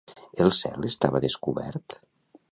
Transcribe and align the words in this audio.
El 0.45 0.53
cel 0.59 0.87
estava 0.89 1.21
descobert? 1.25 1.99